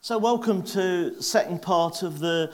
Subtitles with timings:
[0.00, 2.52] So, welcome to second part of the.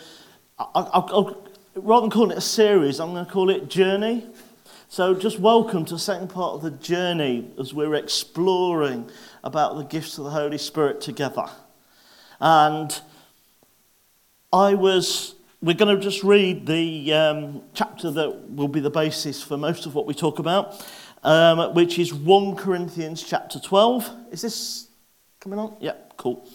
[0.59, 1.33] I, I,
[1.75, 4.27] rather than calling it a series, I'm going to call it Journey.
[4.89, 9.11] So, just welcome to the second part of the journey as we're exploring
[9.45, 11.45] about the gifts of the Holy Spirit together.
[12.41, 12.99] And
[14.51, 15.35] I was.
[15.61, 19.85] We're going to just read the um, chapter that will be the basis for most
[19.85, 20.83] of what we talk about,
[21.23, 24.11] um, which is 1 Corinthians chapter 12.
[24.31, 24.89] Is this
[25.41, 25.77] coming on?
[25.81, 26.47] Yeah, cool.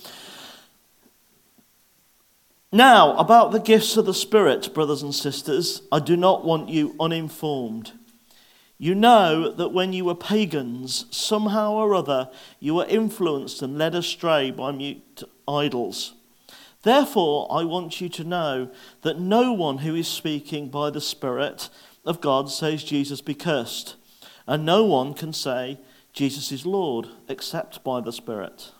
[2.71, 6.95] Now, about the gifts of the Spirit, brothers and sisters, I do not want you
[6.99, 7.93] uninformed.
[8.77, 13.95] You know that when you were pagans, somehow or other, you were influenced and led
[13.95, 16.13] astray by mute idols.
[16.83, 18.69] Therefore, I want you to know
[19.01, 21.69] that no one who is speaking by the Spirit
[22.05, 23.95] of God says Jesus be cursed,
[24.45, 25.79] and no one can say
[26.13, 28.73] Jesus is Lord except by the Spirit.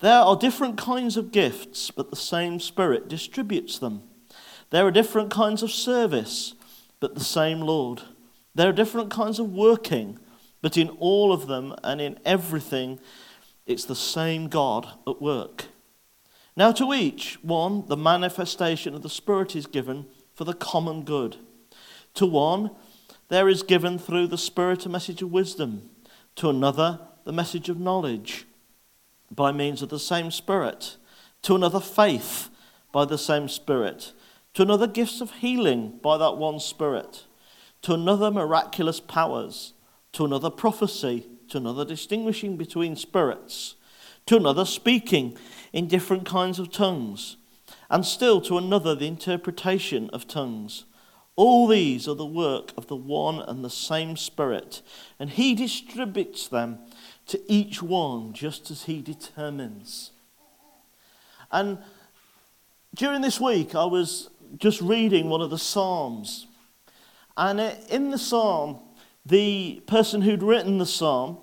[0.00, 4.02] There are different kinds of gifts, but the same Spirit distributes them.
[4.70, 6.54] There are different kinds of service,
[7.00, 8.02] but the same Lord.
[8.54, 10.18] There are different kinds of working,
[10.62, 13.00] but in all of them and in everything,
[13.66, 15.66] it's the same God at work.
[16.56, 21.36] Now, to each one, the manifestation of the Spirit is given for the common good.
[22.14, 22.70] To one,
[23.28, 25.90] there is given through the Spirit a message of wisdom,
[26.36, 28.44] to another, the message of knowledge
[29.30, 30.96] by means of the same Spirit,
[31.42, 32.48] to another, faith
[32.92, 34.12] by the same Spirit,
[34.54, 37.24] to another, gifts of healing by that one Spirit,
[37.82, 39.74] to another, miraculous powers,
[40.12, 43.76] to another, prophecy, to another, distinguishing between spirits,
[44.26, 45.36] to another, speaking
[45.72, 47.36] in different kinds of tongues,
[47.90, 50.84] and still to another, the interpretation of tongues.
[51.36, 54.82] All these are the work of the one and the same Spirit,
[55.18, 56.80] and He distributes them
[57.28, 60.10] to each one just as He determines.
[61.50, 61.78] And
[62.94, 66.46] during this week, I was just reading one of the Psalms.
[67.36, 68.80] And in the Psalm,
[69.24, 71.38] the person who'd written the Psalm,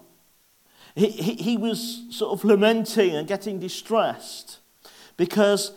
[0.95, 4.59] he, he, he was sort of lamenting and getting distressed
[5.17, 5.71] because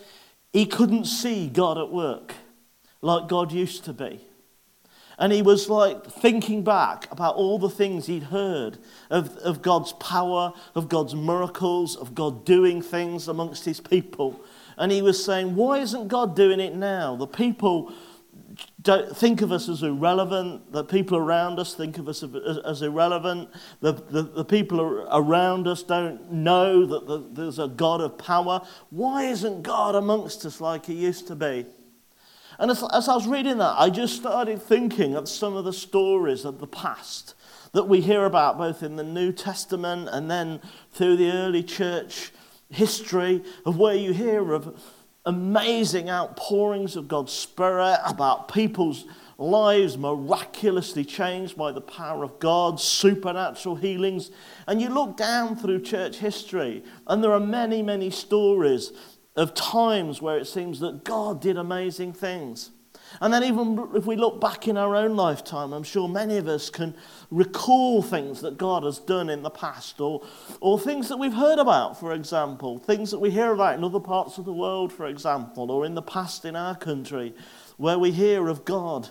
[0.52, 2.34] he couldn't see God at work
[3.02, 4.20] like God used to be.
[5.18, 8.78] And he was like thinking back about all the things he'd heard
[9.10, 14.40] of, of God's power, of God's miracles, of God doing things amongst his people.
[14.76, 17.16] And he was saying, Why isn't God doing it now?
[17.16, 17.92] The people
[18.82, 20.72] don't think of us as irrelevant.
[20.72, 22.22] The people around us think of us
[22.64, 23.50] as, irrelevant.
[23.80, 24.80] The, the, the, people
[25.10, 28.62] around us don't know that the, there's a God of power.
[28.90, 31.66] Why isn't God amongst us like he used to be?
[32.58, 35.72] And as, as I was reading that, I just started thinking of some of the
[35.72, 37.34] stories of the past
[37.72, 40.60] that we hear about both in the New Testament and then
[40.92, 42.32] through the early church
[42.70, 44.80] history of where you hear of
[45.24, 49.04] amazing outpourings of God's Spirit, about people's
[49.36, 54.30] lives miraculously changed by the power of God, supernatural healings.
[54.66, 58.92] And you look down through church history, and there are many, many stories
[59.38, 62.70] of times where it seems that God did amazing things.
[63.20, 66.46] And then, even if we look back in our own lifetime, I'm sure many of
[66.46, 66.94] us can
[67.30, 70.26] recall things that God has done in the past, or,
[70.60, 74.00] or things that we've heard about, for example, things that we hear about in other
[74.00, 77.32] parts of the world, for example, or in the past in our country,
[77.78, 79.08] where we hear of God,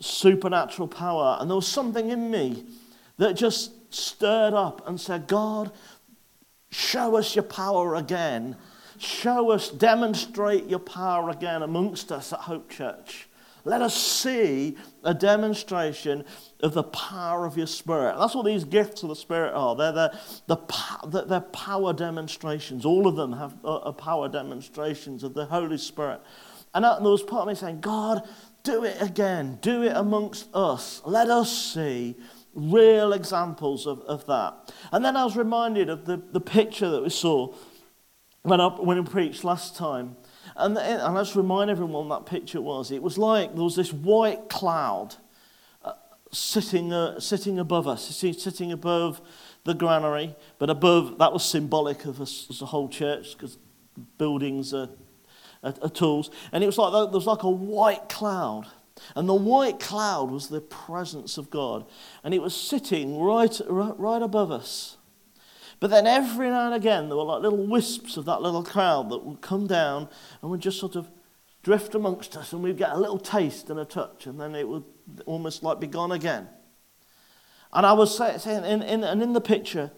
[0.00, 1.36] supernatural power.
[1.38, 2.64] And there was something in me
[3.18, 5.72] that just stirred up and said, God,
[6.70, 8.56] show us your power again
[8.98, 13.28] Show us, demonstrate your power again amongst us at Hope Church.
[13.64, 16.24] Let us see a demonstration
[16.60, 18.16] of the power of your Spirit.
[18.16, 19.74] That's what these gifts of the Spirit are.
[19.74, 22.84] They're, the, the, they're power demonstrations.
[22.84, 26.20] All of them have uh, power demonstrations of the Holy Spirit.
[26.74, 28.22] And there was part of me saying, God,
[28.62, 29.58] do it again.
[29.62, 31.02] Do it amongst us.
[31.04, 32.14] Let us see
[32.54, 34.72] real examples of, of that.
[34.92, 37.52] And then I was reminded of the, the picture that we saw
[38.46, 40.16] when I, when I preached last time.
[40.54, 42.90] And, and I just remind everyone that picture was.
[42.90, 45.16] It was like there was this white cloud
[45.84, 45.94] uh,
[46.32, 49.20] sitting, uh, sitting above us, sitting above
[49.64, 53.58] the granary, but above, that was symbolic of us as a whole church because
[54.16, 54.90] buildings are,
[55.64, 56.30] are, are tools.
[56.52, 58.66] And it was like, there was like a white cloud.
[59.16, 61.84] And the white cloud was the presence of God.
[62.22, 64.95] And it was sitting right, right, right above us.
[65.78, 69.10] But then every now and again, there were like little wisps of that little cloud
[69.10, 70.08] that would come down
[70.40, 71.08] and would just sort of
[71.62, 74.68] drift amongst us, and we'd get a little taste and a touch, and then it
[74.68, 74.84] would
[75.26, 76.48] almost like be gone again.
[77.72, 79.90] And I was saying, in, in, and in the picture,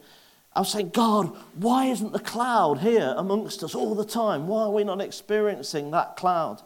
[0.55, 4.49] I was saying, God, why isn't the cloud here amongst us all the time?
[4.49, 6.63] Why are we not experiencing that cloud?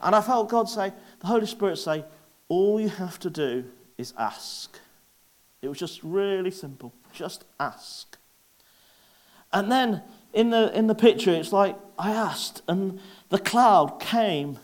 [0.00, 2.04] And I felt God say, the Holy Spirit say,
[2.48, 3.64] all you have to do
[3.96, 4.76] is ask.
[5.62, 6.92] It was just really simple.
[7.12, 8.18] Just ask.
[9.52, 10.02] And then
[10.32, 14.58] in the, in the picture, it's like I asked, and the cloud came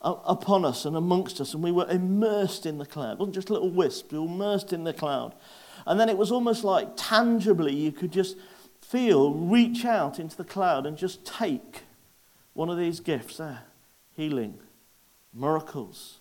[0.00, 3.14] upon us and amongst us, and we were immersed in the cloud.
[3.14, 5.34] It wasn't just little wisp, we were immersed in the cloud.
[5.86, 8.36] And then it was almost like tangibly, you could just
[8.80, 11.82] feel, reach out into the cloud and just take
[12.54, 13.62] one of these gifts there
[14.16, 14.58] healing,
[15.34, 16.20] miracles,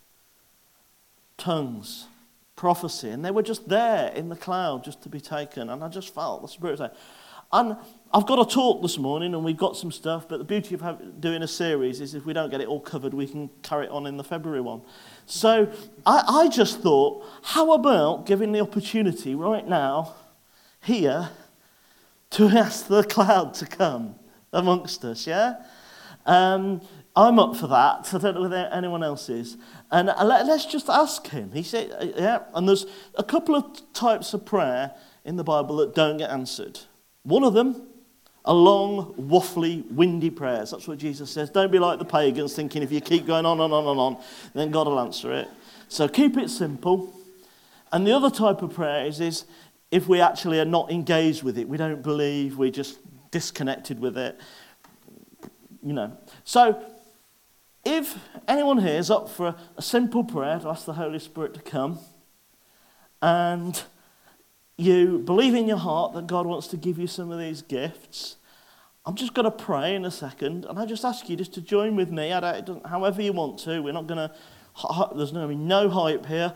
[1.38, 2.08] tongues,
[2.56, 3.10] prophecy.
[3.10, 5.70] And they were just there in the cloud just to be taken.
[5.70, 6.90] And I just felt the Spirit say,
[7.56, 7.78] and
[8.14, 11.22] I've got a talk this morning and we've got some stuff, but the beauty of
[11.22, 13.92] doing a series is if we don't get it all covered, we can carry it
[13.92, 14.82] on in the February one.
[15.26, 15.72] So
[16.06, 20.16] I, I just thought, how about giving the opportunity right now,
[20.84, 21.30] here,
[22.32, 24.16] to ask the cloud to come
[24.52, 25.64] amongst us, yeah?
[26.26, 26.82] Um,
[27.16, 28.14] I'm up for that.
[28.14, 29.56] I don't know whether anyone else is.
[29.92, 31.52] And uh, let, us just ask him.
[31.54, 32.40] He said, uh, yeah.
[32.54, 32.86] And there's
[33.16, 34.94] a couple of types of prayer
[35.24, 36.82] in the Bible that don't get answered.
[37.26, 37.86] One of them
[38.46, 40.72] a long, waffly, windy prayers.
[40.72, 41.50] That's what Jesus says.
[41.50, 44.18] Don't be like the pagans, thinking if you keep going on and on and on,
[44.54, 45.50] then God will answer it.
[45.88, 47.14] So keep it simple.
[47.92, 49.46] And the other type of prayer is, is
[49.90, 53.00] if we actually are not engaged with it, we don't believe, we're just
[53.32, 54.40] disconnected with it.
[55.84, 56.18] You know.
[56.44, 56.84] So
[57.84, 58.18] if
[58.48, 61.62] anyone here is up for a, a simple prayer to ask the Holy Spirit to
[61.62, 62.00] come,
[63.22, 63.84] and
[64.78, 68.36] you believe in your heart that God wants to give you some of these gifts,
[69.06, 71.62] I'm just going to pray in a second, and I just ask you just to
[71.62, 72.30] join with me.
[72.30, 73.82] however you want to.
[73.82, 74.36] We're not going to.
[75.16, 76.54] There's going to be no hype here.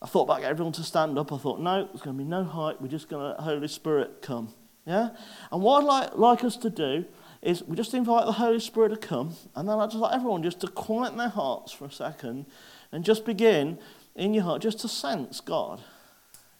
[0.00, 1.32] I thought about getting everyone to stand up.
[1.32, 2.80] I thought, no, there's going to be no hype.
[2.80, 4.52] We're just going to Holy Spirit come.
[4.84, 5.10] Yeah?
[5.52, 7.04] And what I'd like, like us to do
[7.40, 10.42] is we just invite the Holy Spirit to come, and then I just like everyone
[10.42, 12.46] just to quieten their hearts for a second
[12.90, 13.78] and just begin
[14.14, 15.80] in your heart just to sense God.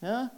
[0.02, 0.28] Yeah?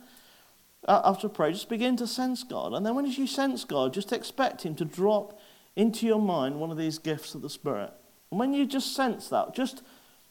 [0.86, 2.72] Uh, after prayer, just begin to sense God.
[2.74, 5.38] And then when you sense God, just expect Him to drop
[5.76, 7.90] into your mind one of these gifts of the Spirit.
[8.30, 9.82] And when you just sense that, just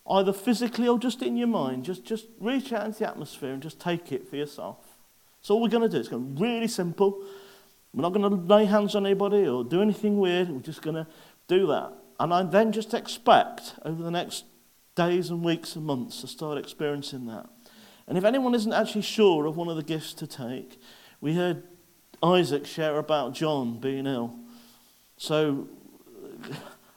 [0.07, 3.63] either physically or just in your mind, just, just reach out into the atmosphere and
[3.63, 4.77] just take it for yourself.
[5.41, 6.00] So all we're going to do.
[6.00, 7.23] It's going to be really simple.
[7.94, 10.50] We're not going to lay hands on anybody or do anything weird.
[10.50, 11.07] We're just going to
[11.47, 11.94] do that.
[12.19, 14.45] And I then just expect over the next
[14.95, 17.50] days and weeks and months to start experiencing that.
[18.07, 20.79] And if anyone isn't actually sure of one of the gifts to take,
[21.21, 21.63] we heard
[22.21, 24.35] Isaac share about John being ill.
[25.17, 25.67] So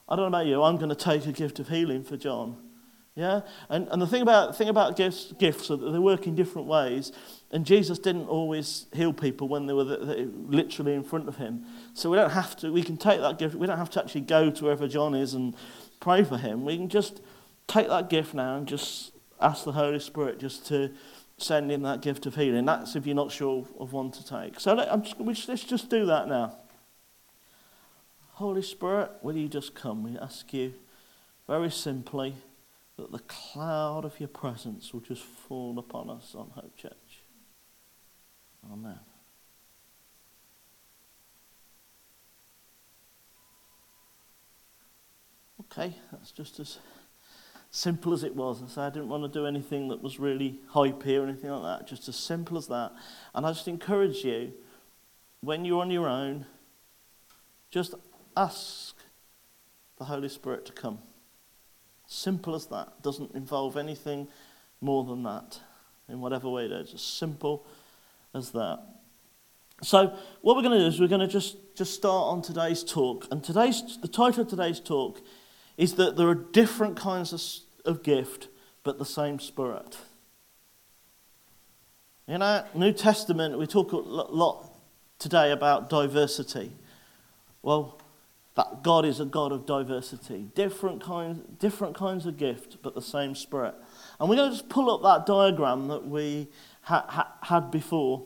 [0.09, 2.57] I don't know about you, I'm going to take a gift of healing for John.
[3.15, 3.41] Yeah?
[3.69, 6.67] And, and the thing about, thing about gifts, gifts are that they work in different
[6.67, 7.11] ways.
[7.51, 11.37] And Jesus didn't always heal people when they were the, the, literally in front of
[11.37, 11.65] him.
[11.93, 14.21] So we don't have to, we can take that gift, we don't have to actually
[14.21, 15.55] go to wherever John is and
[15.99, 16.63] pray for him.
[16.63, 17.21] We can just
[17.65, 20.91] take that gift now and just ask the Holy Spirit just to
[21.37, 22.65] send him that gift of healing.
[22.65, 24.59] That's if you're not sure of one to take.
[24.59, 26.57] So let, just, let's just do that now.
[28.33, 30.03] Holy Spirit, will you just come?
[30.03, 30.73] We ask you
[31.47, 32.35] very simply
[32.97, 37.23] that the cloud of your presence will just fall upon us on Hope Church.
[38.71, 38.99] Amen.
[45.71, 46.79] Okay, that's just as
[47.71, 48.63] simple as it was.
[48.63, 51.79] I said I didn't want to do anything that was really hypey or anything like
[51.79, 52.91] that, just as simple as that.
[53.35, 54.53] And I just encourage you,
[55.41, 56.45] when you're on your own,
[57.69, 57.93] just
[58.35, 58.95] ask
[59.97, 60.99] the Holy Spirit to come.
[62.07, 63.01] Simple as that.
[63.03, 64.27] Doesn't involve anything
[64.79, 65.59] more than that
[66.07, 66.93] in whatever way it is.
[66.93, 67.65] As simple
[68.33, 68.79] as that.
[69.83, 72.83] So what we're going to do is we're going to just, just start on today's
[72.83, 73.27] talk.
[73.29, 75.21] And today's the title of today's talk
[75.77, 77.41] is that there are different kinds of,
[77.93, 78.47] of gift,
[78.83, 79.97] but the same spirit.
[82.27, 84.73] In our New Testament, we talk a lot
[85.19, 86.71] today about diversity.
[87.61, 87.99] Well,
[88.57, 93.01] that God is a God of diversity, different kinds, different kinds of gift, but the
[93.01, 93.75] same Spirit.
[94.19, 96.47] And we're going to just pull up that diagram that we
[96.81, 98.23] ha- ha- had before,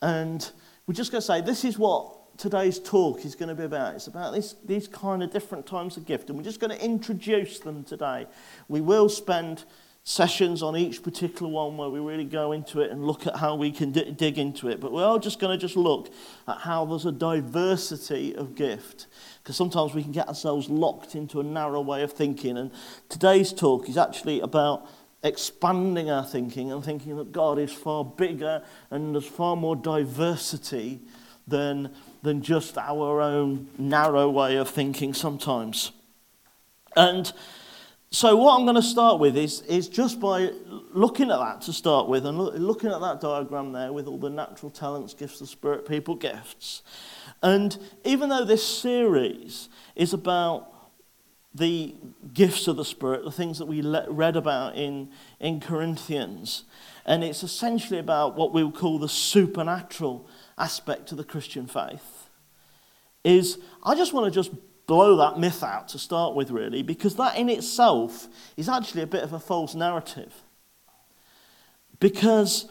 [0.00, 0.48] and
[0.86, 3.96] we're just going to say this is what today's talk is going to be about.
[3.96, 6.82] It's about these, these kind of different types of gift, and we're just going to
[6.82, 8.26] introduce them today.
[8.68, 9.64] We will spend
[10.04, 13.54] sessions on each particular one where we really go into it and look at how
[13.54, 14.80] we can d- dig into it.
[14.80, 16.10] But we're all just going to just look
[16.46, 19.08] at how there's a diversity of gift.
[19.42, 22.56] Because sometimes we can get ourselves locked into a narrow way of thinking.
[22.56, 22.70] And
[23.10, 24.88] today's talk is actually about
[25.22, 31.00] expanding our thinking and thinking that God is far bigger and there's far more diversity
[31.48, 35.92] than, than just our own narrow way of thinking sometimes.
[36.96, 37.32] And
[38.10, 40.50] so, what I'm going to start with is, is just by
[40.92, 44.18] looking at that to start with, and look, looking at that diagram there with all
[44.18, 46.82] the natural talents, gifts of spirit, people, gifts.
[47.42, 50.72] And even though this series is about
[51.54, 51.94] the
[52.32, 56.64] gifts of the Spirit, the things that we read about in, in Corinthians,
[57.04, 60.28] and it's essentially about what we would call the supernatural
[60.58, 62.28] aspect of the Christian faith,
[63.24, 64.52] is I just want to just
[64.86, 69.06] blow that myth out to start with, really, because that in itself is actually a
[69.06, 70.34] bit of a false narrative.
[72.00, 72.70] Because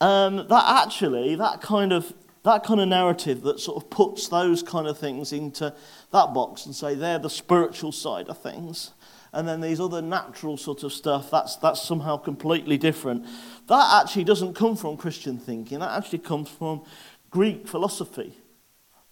[0.00, 2.12] um, that actually, that kind of
[2.42, 5.74] that kind of narrative that sort of puts those kind of things into
[6.10, 8.92] that box and say they're the spiritual side of things
[9.32, 13.24] and then these other natural sort of stuff that's that's somehow completely different
[13.68, 16.82] that actually doesn't come from christian thinking that actually comes from
[17.30, 18.34] greek philosophy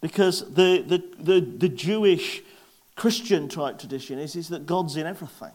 [0.01, 2.43] because the, the, the, the Jewish
[2.95, 5.53] Christian type tradition is, is that God's in everything.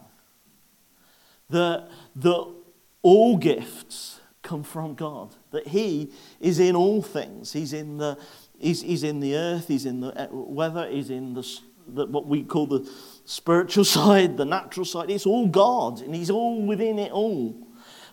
[1.50, 2.54] That, that
[3.02, 5.34] all gifts come from God.
[5.50, 7.52] That He is in all things.
[7.52, 8.18] He's in the,
[8.58, 12.26] he's, he's in the earth, He's in the eh, weather, He's in the, the, what
[12.26, 12.90] we call the
[13.24, 15.10] spiritual side, the natural side.
[15.10, 17.56] It's all God, and He's all within it all.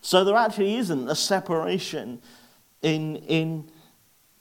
[0.01, 2.21] So there actually isn't a separation
[2.81, 3.69] in, in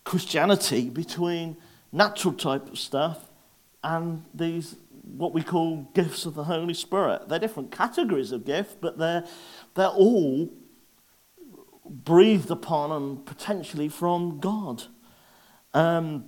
[0.05, 1.57] Christianity between
[1.93, 3.31] natural type of stuff
[3.83, 7.29] and these what we call gifts of the Holy Spirit.
[7.29, 9.25] They're different categories of gift, but they're,
[9.75, 10.51] they're all
[11.85, 14.85] breathed upon and potentially from God.
[15.75, 16.27] Um,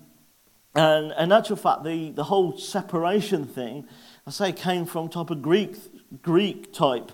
[0.75, 3.87] and in actual fact, the, the whole separation thing,
[4.27, 5.77] I say, came from type of Greek,
[6.23, 7.13] Greek type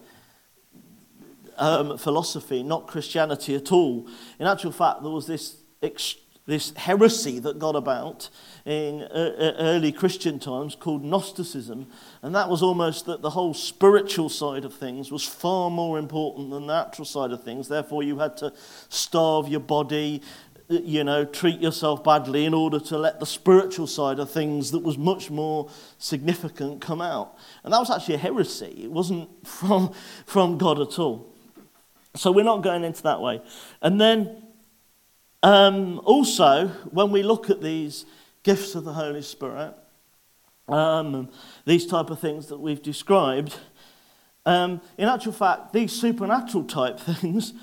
[1.56, 4.06] um, philosophy, not Christianity at all.
[4.38, 6.16] In actual fact, there was this ex-
[6.48, 8.30] this heresy that got about
[8.64, 11.86] in uh, uh, early Christian times called Gnosticism.
[12.22, 16.48] And that was almost that the whole spiritual side of things was far more important
[16.48, 17.68] than the natural side of things.
[17.68, 18.54] Therefore, you had to
[18.88, 20.22] starve your body,
[20.68, 24.80] you know, treat yourself badly in order to let the spiritual side of things that
[24.80, 27.36] was much more significant come out.
[27.64, 28.82] And that was actually a heresy.
[28.84, 29.92] It wasn't from,
[30.26, 31.34] from God at all.
[32.14, 33.40] So we're not going into that way.
[33.80, 34.42] And then
[35.42, 38.04] um, also, when we look at these
[38.42, 39.74] gifts of the Holy Spirit,
[40.68, 41.30] um,
[41.64, 43.56] these type of things that we've described,
[44.44, 47.54] um, in actual fact, these supernatural type things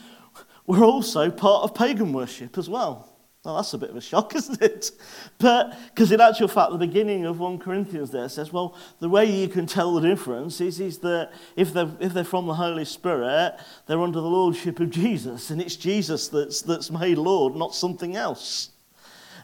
[0.67, 3.15] were also part of pagan worship as well.
[3.45, 4.91] Well, that's a bit of a shock, isn't it?
[5.37, 9.25] But because in actual fact, the beginning of 1 Corinthians there says, well, the way
[9.25, 12.85] you can tell the difference is, is that if they're, if they're from the Holy
[12.85, 13.55] Spirit,
[13.85, 18.15] they're under the lordship of Jesus, and it's Jesus that's, that's made Lord, not something
[18.15, 18.71] else.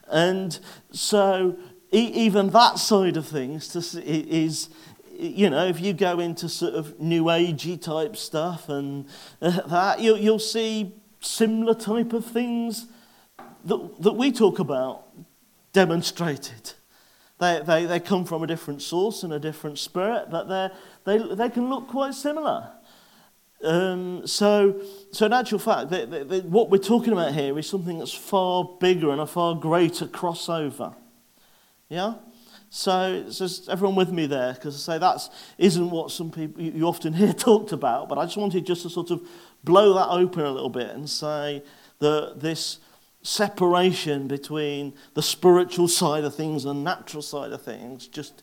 [0.08, 0.60] And
[0.92, 1.58] so
[1.92, 4.70] even that side of things is,
[5.12, 9.06] you know, if you go into sort of new agey type stuff and
[9.42, 12.88] uh, that, you'll, you'll see similar type of things
[13.66, 15.08] that, that we talk about
[15.72, 16.74] demonstrated.
[17.40, 20.72] They, they, they come from a different source and a different spirit, but
[21.06, 22.72] they, they can look quite similar.
[23.64, 28.00] Um, so, so, in actual fact, they, they, what we're talking about here is something
[28.00, 30.96] that's far bigger and a far greater crossover.
[31.88, 32.16] Yeah?
[32.70, 36.62] So, it's just everyone with me there, because I say that isn't what some people
[36.62, 39.28] you often hear talked about, but I just wanted just to sort of
[39.64, 41.64] blow that open a little bit and say
[42.00, 42.80] that this
[43.24, 48.08] separation between the spiritual side of things and natural side of things.
[48.08, 48.42] Just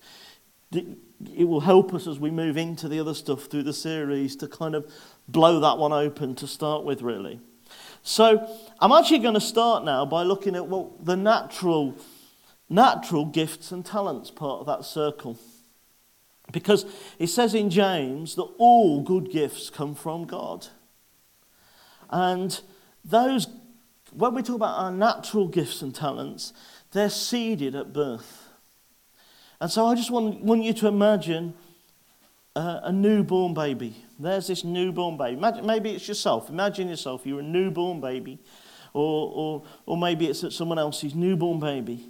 [0.72, 4.46] it will help us as we move into the other stuff through the series to
[4.46, 4.90] kind of
[5.26, 7.40] blow that one open to start with, really.
[8.02, 8.48] So
[8.80, 11.96] I'm actually going to start now by looking at what the natural,
[12.68, 15.38] natural gifts and talents part of that circle.
[16.52, 16.86] Because
[17.18, 20.68] it says in James that all good gifts come from God.
[22.10, 22.60] And
[23.04, 23.46] those
[24.12, 26.52] when we talk about our natural gifts and talents,
[26.92, 28.48] they're seeded at birth.
[29.60, 31.54] And so I just want, want you to imagine
[32.56, 33.96] a, a newborn baby.
[34.18, 35.36] There's this newborn baby.
[35.36, 36.48] Imagine, maybe it's yourself.
[36.48, 37.26] Imagine yourself.
[37.26, 38.38] You're a newborn baby.
[38.94, 42.08] Or, or, or maybe it's someone else's newborn baby.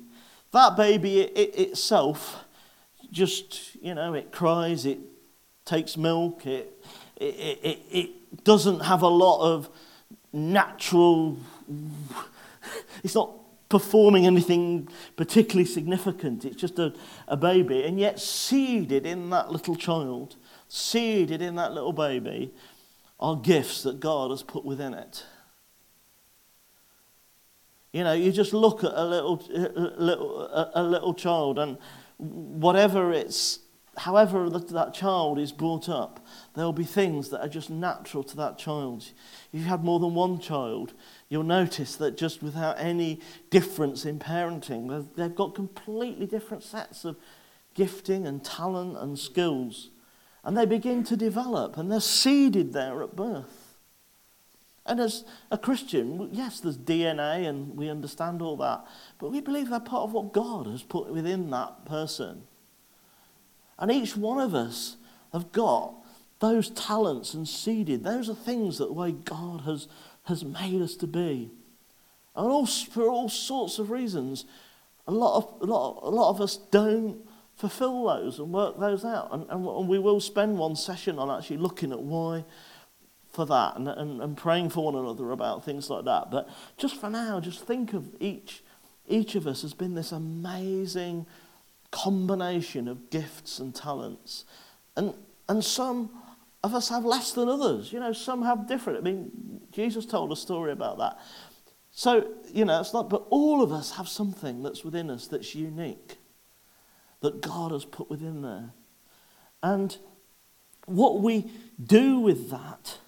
[0.52, 2.44] That baby it, it, itself
[3.10, 4.98] just, you know, it cries, it
[5.64, 6.72] takes milk, it,
[7.16, 9.68] it, it, it doesn't have a lot of
[10.32, 11.38] natural
[13.02, 13.30] it's not
[13.68, 16.44] performing anything particularly significant.
[16.44, 16.94] It's just a,
[17.26, 17.84] a baby.
[17.84, 20.36] And yet, seeded in that little child,
[20.68, 22.52] seeded in that little baby,
[23.20, 25.24] are gifts that God has put within it.
[27.92, 31.78] You know, you just look at a little, a little, a little child, and
[32.18, 33.60] whatever it's,
[33.98, 36.24] however that child is brought up,
[36.54, 39.04] there'll be things that are just natural to that child.
[39.52, 40.94] If you have more than one child,
[41.28, 47.16] you'll notice that just without any difference in parenting, they've got completely different sets of
[47.74, 49.90] gifting and talent and skills.
[50.44, 53.76] And they begin to develop, and they're seeded there at birth.
[54.86, 58.86] And as a Christian, yes, there's DNA, and we understand all that,
[59.18, 62.44] but we believe they're part of what God has put within that person.
[63.78, 64.96] And each one of us
[65.32, 65.94] have got
[66.40, 68.04] those talents and seeded.
[68.04, 69.88] Those are things that the way God has
[70.28, 71.50] has made us to be.
[72.36, 74.44] And all, for all sorts of reasons,
[75.06, 79.04] a lot of, a lot, a lot of us don't fulfill those and work those
[79.04, 79.30] out.
[79.32, 82.44] And, and, we will spend one session on actually looking at why
[83.32, 86.30] for that and, and, and praying for one another about things like that.
[86.30, 88.62] But just for now, just think of each,
[89.08, 91.26] each of us has been this amazing
[91.90, 94.44] combination of gifts and talents.
[94.96, 95.14] And,
[95.48, 96.10] and some
[96.62, 97.92] of us have less than others.
[97.92, 98.98] You know, some have different.
[98.98, 101.18] I mean, Jesus told a story about that.
[101.90, 105.54] So, you know, it's not, but all of us have something that's within us that's
[105.54, 106.18] unique,
[107.20, 108.70] that God has put within there.
[109.62, 109.96] And
[110.86, 111.50] what we
[111.84, 112.98] do with that,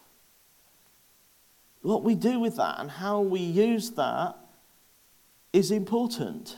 [1.83, 4.37] what we do with that and how we use that
[5.53, 6.57] is important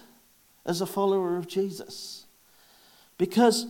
[0.65, 2.27] as a follower of Jesus.
[3.19, 3.67] Because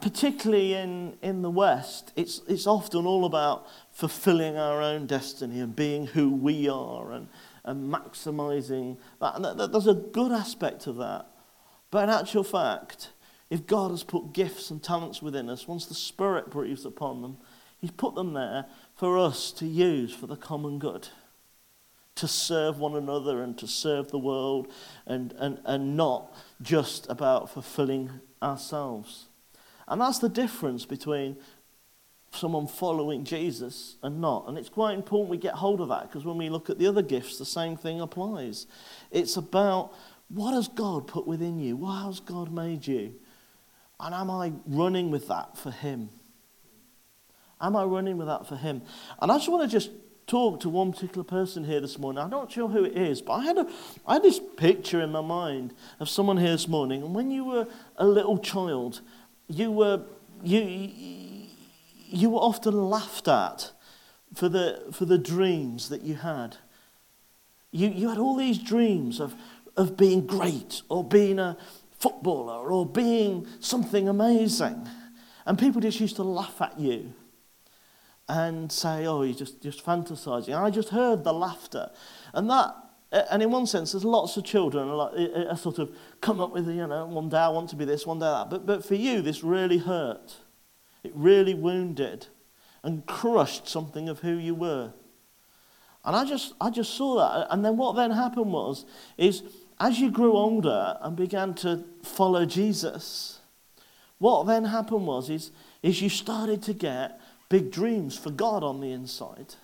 [0.00, 5.76] particularly in, in the West, it's, it's often all about fulfilling our own destiny and
[5.76, 7.28] being who we are and,
[7.64, 9.36] and maximizing that.
[9.36, 11.26] And there's a good aspect of that.
[11.90, 13.10] But in actual fact,
[13.50, 17.36] if God has put gifts and talents within us, once the Spirit breathes upon them,
[17.80, 21.08] He's put them there for us to use for the common good,
[22.14, 24.70] to serve one another and to serve the world,
[25.06, 28.10] and, and, and not just about fulfilling
[28.42, 29.28] ourselves.
[29.88, 31.36] And that's the difference between
[32.34, 34.48] someone following Jesus and not.
[34.48, 36.86] And it's quite important we get hold of that because when we look at the
[36.86, 38.66] other gifts, the same thing applies.
[39.10, 39.92] It's about
[40.28, 41.84] what has God put within you?
[41.84, 43.14] How has God made you?
[44.00, 46.08] And am I running with that for Him?
[47.60, 48.82] Am I running with that for Him?
[49.20, 49.90] And I just want to just
[50.32, 52.22] talk to one particular person here this morning.
[52.24, 53.66] I'm not sure who it is, but I had, a,
[54.06, 57.02] I had this picture in my mind of someone here this morning.
[57.02, 57.66] And when you were
[57.98, 59.02] a little child,
[59.46, 60.00] you were,
[60.42, 60.62] you,
[62.08, 63.72] you were often laughed at
[64.32, 66.56] for the, for the dreams that you had.
[67.70, 69.34] You, you had all these dreams of,
[69.76, 71.58] of being great or being a
[71.98, 74.88] footballer or being something amazing.
[75.44, 77.12] And people just used to laugh at you
[78.32, 80.56] and say, oh, you're just, just fantasizing.
[80.56, 81.90] I just heard the laughter.
[82.32, 82.74] And that,
[83.12, 86.86] and in one sense, there's lots of children are sort of come up with, you
[86.86, 88.48] know, one day I want to be this, one day that.
[88.48, 90.36] But, but for you, this really hurt.
[91.04, 92.28] It really wounded
[92.82, 94.94] and crushed something of who you were.
[96.02, 97.52] And I just, I just saw that.
[97.52, 98.86] And then what then happened was,
[99.18, 99.42] is
[99.78, 103.40] as you grew older and began to follow Jesus,
[104.16, 105.50] what then happened was, is,
[105.82, 107.20] is you started to get
[107.52, 109.56] big dreams for God on the inside.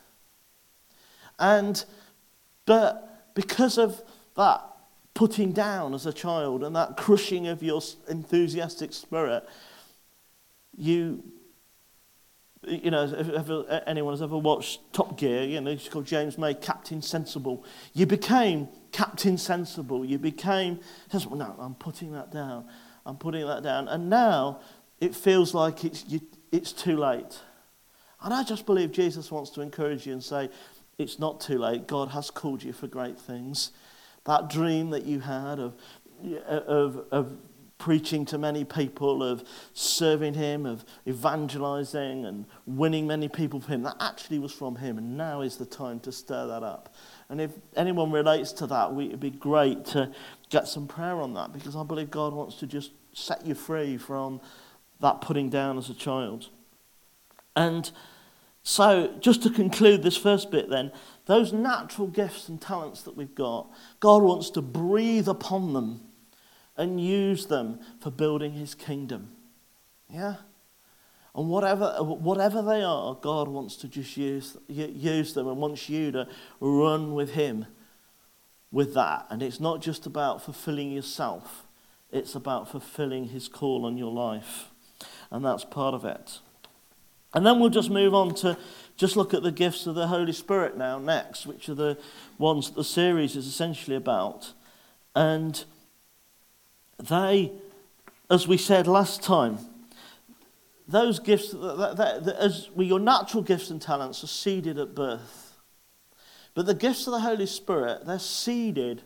[1.39, 1.83] And,
[2.67, 4.03] but because of
[4.37, 4.63] that
[5.15, 9.49] putting down as a child and that crushing of your enthusiastic spirit,
[10.77, 11.25] you,
[12.67, 16.53] you know, if, anyone has ever watched Top Gear, you know, it's called James May,
[16.53, 17.65] Captain Sensible.
[17.95, 20.05] You became Captain Sensible.
[20.05, 20.81] You became.
[21.15, 22.67] No, I'm putting that down.
[23.07, 23.89] I'm putting that down.
[23.89, 24.61] And now
[25.01, 26.21] it feels like it's, you,
[26.53, 27.41] it's too late.
[28.23, 30.51] And I just believe Jesus wants to encourage you and say,
[30.99, 31.87] it's not too late.
[31.87, 33.71] God has called you for great things.
[34.25, 35.75] That dream that you had of,
[36.45, 37.37] of, of
[37.79, 43.83] preaching to many people, of serving Him, of evangelizing and winning many people for Him.
[43.85, 46.95] That actually was from Him, and now is the time to stir that up.
[47.29, 50.11] And if anyone relates to that, we, it'd be great to
[50.51, 53.97] get some prayer on that because I believe God wants to just set you free
[53.97, 54.41] from
[55.01, 56.49] that putting down as a child.
[57.59, 57.91] And
[58.63, 60.93] so, just to conclude this first bit, then,
[61.27, 63.69] those natural gifts and talents that we've got,
[63.99, 66.03] God wants to breathe upon them
[66.77, 69.31] and use them for building his kingdom.
[70.09, 70.37] Yeah?
[71.35, 76.13] And whatever, whatever they are, God wants to just use, use them and wants you
[76.13, 76.29] to
[76.61, 77.67] run with him
[78.71, 79.27] with that.
[79.31, 81.67] And it's not just about fulfilling yourself,
[82.13, 84.69] it's about fulfilling his call on your life.
[85.33, 86.39] And that's part of it.
[87.35, 88.57] And then we'll just move on to
[88.97, 91.99] just look at the gifts of the Holy Spirit now, next, which are the
[92.39, 94.53] ones that the series is essentially about.
[95.15, 95.65] And
[96.99, 97.53] they,
[98.31, 99.59] as we said last time,
[100.89, 105.59] those gifts, as your natural gifts and talents are seeded at birth.
[106.55, 109.03] But the gifts of the Holy Spirit, they're seeded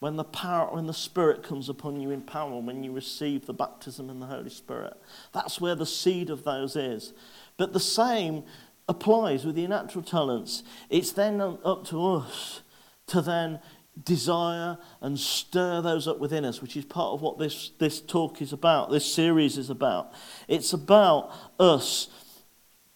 [0.00, 3.54] when the power, when the Spirit comes upon you in power, when you receive the
[3.54, 4.92] baptism in the Holy Spirit.
[5.32, 7.14] That's where the seed of those is.
[7.56, 8.44] But the same
[8.88, 10.62] applies with your natural talents.
[10.90, 12.62] It's then up to us
[13.06, 13.60] to then
[14.02, 18.42] desire and stir those up within us, which is part of what this, this talk
[18.42, 20.12] is about, this series is about.
[20.48, 22.08] It's about us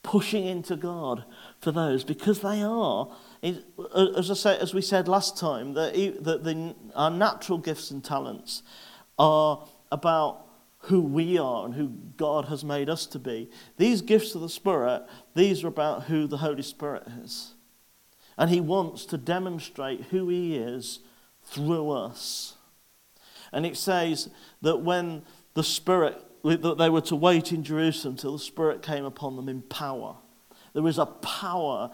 [0.03, 1.25] pushing into God
[1.61, 3.09] for those because they are,
[3.43, 8.03] as, I say, as we said last time, that, that the, our natural gifts and
[8.03, 8.63] talents
[9.19, 10.48] are about
[10.83, 13.51] who we are and who God has made us to be.
[13.77, 17.55] These gifts of the Spirit, these are about who the Holy Spirit is.
[18.37, 21.01] And he wants to demonstrate who he is
[21.43, 22.55] through us.
[23.53, 24.31] And it says
[24.63, 25.23] that when
[25.55, 29.49] the Spirit, that they were to wait in Jerusalem till the Spirit came upon them
[29.49, 30.17] in power.
[30.73, 31.91] There is a power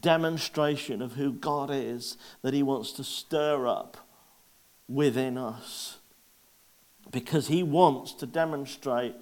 [0.00, 4.08] demonstration of who God is that he wants to stir up
[4.88, 5.98] within us.
[7.10, 9.14] Because he wants to demonstrate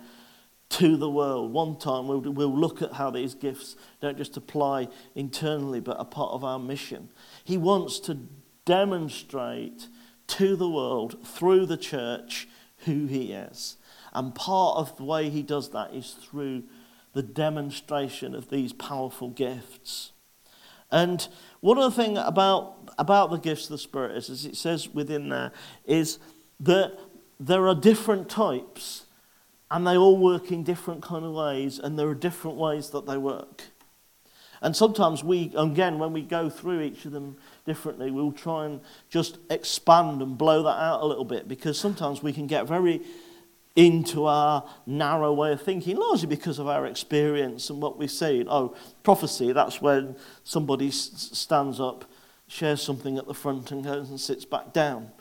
[0.71, 1.53] to the world.
[1.53, 6.05] One time we'll, we'll look at how these gifts don't just apply internally, but are
[6.05, 7.11] part of our mission.
[7.45, 8.19] He wants to
[8.65, 9.89] demonstrate
[10.29, 12.47] to the world through the church
[12.85, 13.77] who he is.
[14.13, 16.65] And part of the way he does that is through
[17.13, 20.13] the demonstration of these powerful gifts.
[20.93, 21.27] And
[21.61, 24.89] one of the things about, about the gifts of the Spirit is, as it says
[24.89, 25.53] within there,
[25.85, 26.19] is
[26.61, 26.99] that
[27.41, 29.07] there are different types
[29.71, 33.07] and they all work in different kind of ways, and there are different ways that
[33.07, 33.63] they work.
[34.61, 38.81] And sometimes we, again, when we go through each of them differently, we'll try and
[39.09, 43.01] just expand and blow that out a little bit because sometimes we can get very
[43.77, 48.47] into our narrow way of thinking, largely because of our experience and what we've seen.
[48.51, 48.75] Oh,
[49.05, 52.05] prophecy, that's when somebody stands up,
[52.49, 55.13] shares something at the front, and goes and sits back down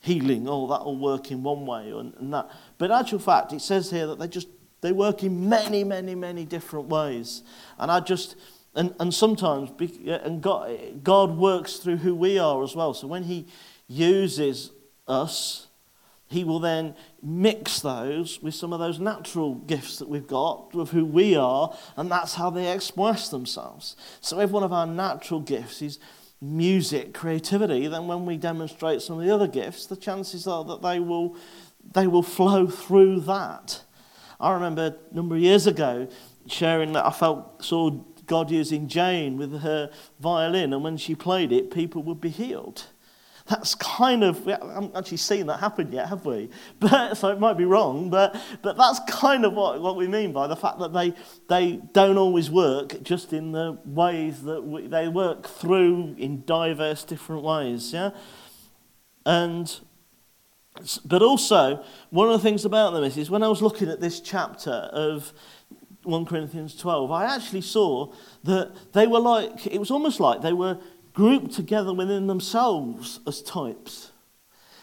[0.00, 2.50] healing, oh, that'll work in one way and, and that.
[2.78, 4.48] But in actual fact, it says here that they just
[4.80, 7.42] they work in many, many, many different ways.
[7.78, 8.36] And I just
[8.74, 9.70] and, and sometimes
[10.06, 12.94] and God, God works through who we are as well.
[12.94, 13.46] So when He
[13.88, 14.70] uses
[15.08, 15.66] us,
[16.28, 20.90] He will then mix those with some of those natural gifts that we've got of
[20.92, 23.96] who we are, and that's how they express themselves.
[24.20, 25.98] So every one of our natural gifts is
[26.40, 30.82] music, creativity, then when we demonstrate some of the other gifts, the chances are that
[30.82, 31.36] they will,
[31.92, 33.82] they will flow through that.
[34.38, 36.08] I remember a number of years ago
[36.46, 37.90] sharing that I felt saw
[38.26, 42.86] God using Jane with her violin, and when she played it, people would be healed.
[43.50, 46.50] That's kind of, we haven't actually seen that happen yet, have we?
[46.78, 50.32] But, so it might be wrong, but, but that's kind of what, what we mean
[50.32, 51.14] by the fact that they,
[51.48, 57.02] they don't always work just in the ways that we, they work through in diverse
[57.02, 58.10] different ways, yeah?
[59.26, 59.80] And,
[61.04, 64.00] but also, one of the things about them is, is when I was looking at
[64.00, 65.32] this chapter of
[66.04, 68.12] 1 Corinthians 12, I actually saw
[68.44, 70.78] that they were like, it was almost like they were
[71.12, 74.12] grouped together within themselves as types.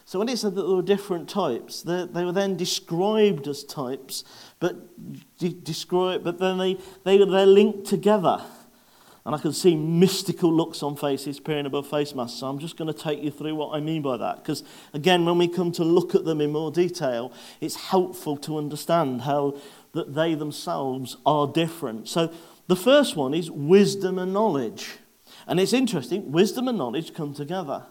[0.05, 3.65] So when it said that there were different types, they, they were then described as
[3.65, 4.23] types,
[4.59, 4.75] but,
[5.37, 8.41] de- describe, but then they, they, they're linked together.
[9.25, 12.39] And I can see mystical looks on faces peering above face masks.
[12.39, 14.37] So I'm just going to take you through what I mean by that.
[14.37, 14.63] Because,
[14.93, 19.23] again, when we come to look at them in more detail, it's helpful to understand
[19.23, 19.57] how
[19.91, 22.07] that they themselves are different.
[22.07, 22.33] So
[22.67, 24.99] the first one is wisdom and knowledge.
[25.47, 27.85] And it's interesting, wisdom and knowledge come together.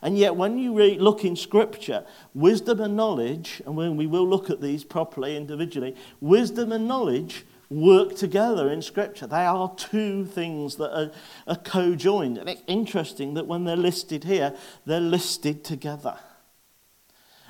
[0.00, 4.26] And yet, when you read, look in Scripture, wisdom and knowledge, and when we will
[4.26, 9.26] look at these properly individually, wisdom and knowledge work together in Scripture.
[9.26, 11.12] They are two things that are,
[11.46, 12.38] are co joined.
[12.38, 14.54] And it's interesting that when they're listed here,
[14.86, 16.18] they're listed together.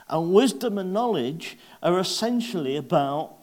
[0.08, 3.36] And wisdom and knowledge are essentially about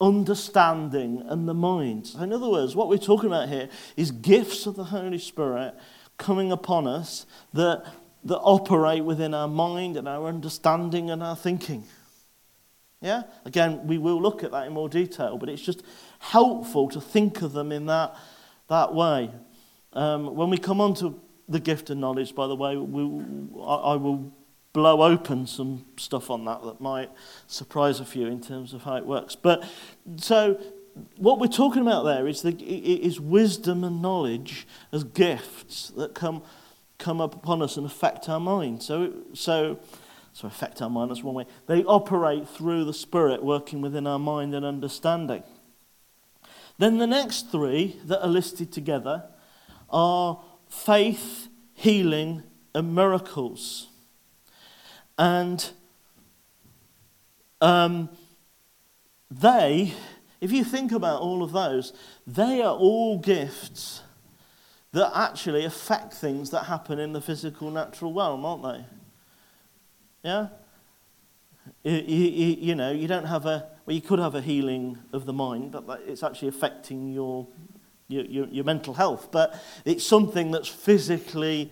[0.00, 2.08] understanding and the mind.
[2.08, 5.74] So in other words, what we're talking about here is gifts of the Holy Spirit
[6.18, 7.84] coming upon us that,
[8.24, 11.84] that operate within our mind and our understanding and our thinking.
[13.00, 13.22] Yeah?
[13.44, 15.82] Again, we will look at that in more detail, but it's just
[16.18, 18.16] helpful to think of them in that,
[18.68, 19.30] that way.
[19.92, 23.02] Um, when we come on to the gift of knowledge, by the way, we,
[23.62, 24.32] I, I will
[24.76, 27.10] blow open some stuff on that that might
[27.46, 29.34] surprise a few in terms of how it works.
[29.34, 29.64] But
[30.18, 30.60] so
[31.16, 36.42] what we're talking about there is, the, is wisdom and knowledge as gifts that come,
[36.98, 38.82] come up upon us and affect our mind.
[38.82, 39.80] So, so,
[40.34, 41.46] so affect our mind, that's one way.
[41.66, 45.42] They operate through the Spirit working within our mind and understanding.
[46.76, 49.24] Then the next three that are listed together
[49.88, 52.42] are faith, healing,
[52.74, 53.88] and miracles.
[55.18, 55.68] And
[57.60, 58.10] um,
[59.30, 59.94] they,
[60.40, 61.92] if you think about all of those,
[62.26, 64.02] they are all gifts
[64.92, 68.84] that actually affect things that happen in the physical, natural realm, aren't they?
[70.22, 70.48] Yeah?
[71.82, 75.26] You, you, you, know, you don't have a, well, you could have a healing of
[75.26, 77.46] the mind, but it's actually affecting your,
[78.08, 79.30] your, your, your mental health.
[79.30, 81.70] But it's something that's physically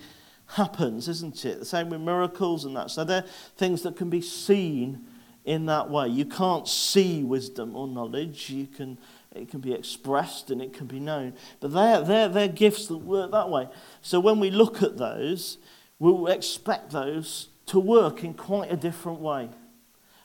[0.55, 1.59] happens, isn't it?
[1.59, 2.91] The same with miracles and that.
[2.91, 3.25] So they're
[3.57, 5.05] things that can be seen
[5.45, 6.09] in that way.
[6.09, 8.51] You can't see wisdom or knowledge.
[8.51, 8.99] You can,
[9.35, 11.35] it can be expressed and it can be known.
[11.61, 13.69] But they're, they're, they're gifts that work that way.
[14.01, 15.59] So when we look at those,
[15.99, 19.51] we'll expect those to work in quite a different way.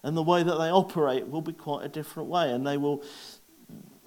[0.04, 2.52] And the way that they operate will be quite a different way.
[2.52, 3.04] And they will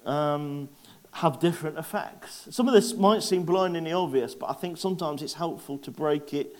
[0.05, 0.69] um,
[1.13, 2.47] have different effects.
[2.49, 6.33] Some of this might seem blindingly obvious, but I think sometimes it's helpful to break
[6.33, 6.55] it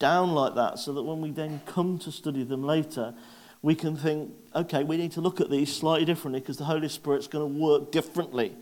[0.00, 3.14] down like that so that when we then come to study them later,
[3.62, 6.88] we can think, okay, we need to look at these slightly differently because the Holy
[6.88, 8.56] Spirit's going to work differently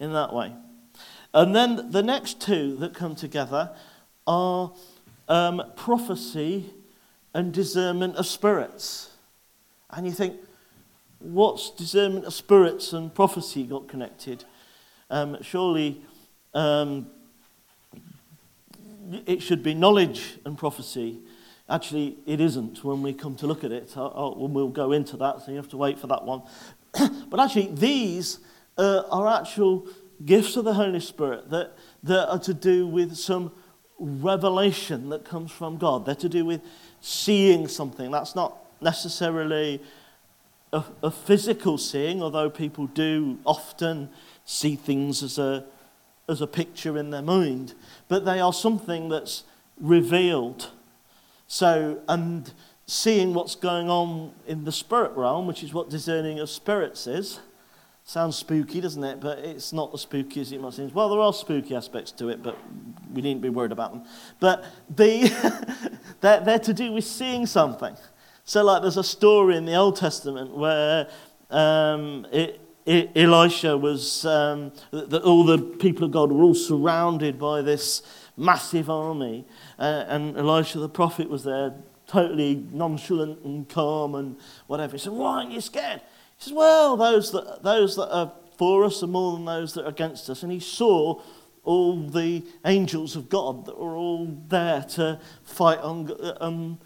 [0.00, 0.54] in that way.
[1.34, 3.72] And then the next two that come together
[4.26, 4.72] are
[5.28, 6.72] um, prophecy
[7.34, 9.10] and discernment of spirits.
[9.90, 10.40] And you think,
[11.18, 14.44] what's discernment of spirits and prophecy got connected?
[15.10, 16.02] Um, surely
[16.54, 17.06] um,
[19.26, 21.20] it should be knowledge and prophecy
[21.68, 23.92] Actually, it isn't when we come to look at it.
[23.96, 26.42] I'll, we'll go into that, so you have to wait for that one.
[27.28, 28.38] but actually, these
[28.78, 29.88] uh, are actual
[30.24, 31.72] gifts of the Holy Spirit that,
[32.04, 33.50] that are to do with some
[33.98, 36.06] revelation that comes from God.
[36.06, 36.60] They're to do with
[37.00, 38.12] seeing something.
[38.12, 39.82] That's not necessarily
[40.72, 44.08] a, a physical seeing, although people do often
[44.46, 45.64] see things as a,
[46.26, 47.74] as a picture in their mind.
[48.08, 49.44] But they are something that's
[49.78, 50.70] revealed
[51.48, 52.52] so, and
[52.86, 57.40] seeing what's going on in the spirit realm, which is what discerning of spirits is.
[58.04, 59.20] Sounds spooky, doesn't it?
[59.20, 60.92] But it's not as spooky as it might seem.
[60.92, 62.56] Well, there are spooky aspects to it, but
[63.12, 64.04] we needn't be worried about them.
[64.38, 65.28] But the
[66.20, 67.96] they're, they're to do with seeing something.
[68.44, 71.08] So, like, there's a story in the Old Testament where
[71.50, 77.62] um, it, Elisha was, um, that all the people of God were all surrounded by
[77.62, 78.02] this
[78.36, 79.44] massive army.
[79.78, 81.74] Uh, and Elisha the prophet was there,
[82.06, 84.36] totally nonchalant and calm and
[84.68, 84.92] whatever.
[84.92, 86.00] He said, Why aren't you scared?
[86.38, 89.84] He says, Well, those that, those that are for us are more than those that
[89.84, 90.42] are against us.
[90.42, 91.20] And he saw
[91.62, 96.78] all the angels of God that were all there to fight on, um,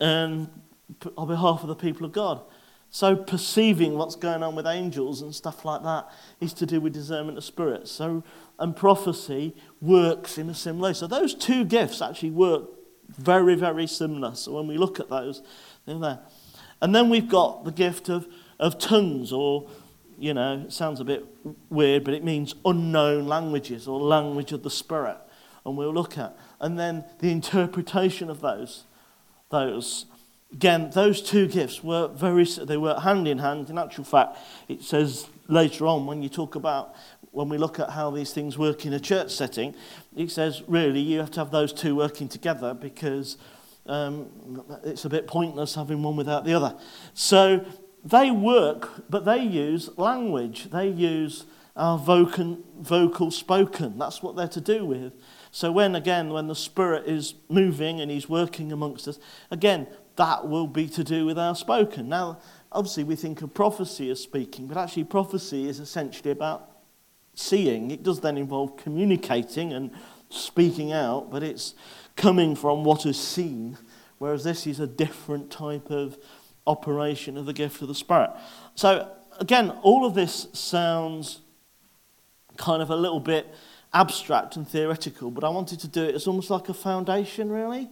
[0.00, 0.50] um,
[1.16, 2.42] on behalf of the people of God.
[2.90, 6.08] So, perceiving what's going on with angels and stuff like that
[6.40, 7.90] is to do with discernment of spirits.
[7.90, 8.24] So,
[8.58, 10.92] and prophecy works in a similar way.
[10.94, 12.64] So, those two gifts actually work
[13.08, 14.34] very, very similar.
[14.34, 15.42] So, when we look at those,
[15.84, 16.20] they're there.
[16.80, 18.26] And then we've got the gift of,
[18.58, 19.68] of tongues, or,
[20.18, 21.26] you know, it sounds a bit
[21.68, 25.18] weird, but it means unknown languages or language of the Spirit.
[25.66, 26.34] And we'll look at.
[26.58, 28.84] And then the interpretation of those.
[29.50, 30.06] Those
[30.52, 33.68] Again, those two gifts were very, they were hand in hand.
[33.68, 36.94] In actual fact, it says later on when you talk about,
[37.32, 39.74] when we look at how these things work in a church setting,
[40.16, 43.36] it says really you have to have those two working together because
[43.86, 46.74] um, it's a bit pointless having one without the other.
[47.12, 47.64] So
[48.04, 50.70] they work, but they use language.
[50.70, 51.44] They use
[51.76, 53.98] our vocal, vocal spoken.
[53.98, 55.12] That's what they're to do with.
[55.50, 59.18] So when, again, when the Spirit is moving and He's working amongst us,
[59.50, 59.86] again,
[60.18, 62.08] that will be to do with our spoken.
[62.08, 66.70] Now, obviously, we think of prophecy as speaking, but actually, prophecy is essentially about
[67.34, 67.90] seeing.
[67.90, 69.90] It does then involve communicating and
[70.28, 71.74] speaking out, but it's
[72.16, 73.78] coming from what is seen,
[74.18, 76.18] whereas this is a different type of
[76.66, 78.30] operation of the gift of the Spirit.
[78.74, 81.40] So, again, all of this sounds
[82.56, 83.46] kind of a little bit
[83.94, 87.88] abstract and theoretical, but I wanted to do it as almost like a foundation, really,